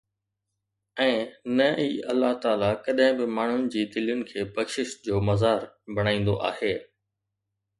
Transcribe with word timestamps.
۽ 1.01 1.09
نه 1.59 1.67
ئي 1.83 1.89
الله 2.13 2.31
تعاليٰ 2.45 2.71
ڪڏهن 2.87 3.13
به 3.21 3.25
ماڻهن 3.35 3.61
جي 3.77 3.81
دلين 3.97 4.21
کي 4.31 4.39
بخشش 4.57 4.89
جو 5.11 5.15
مزار 5.29 5.61
بڻائيندو 5.99 6.33
آهي. 6.51 6.75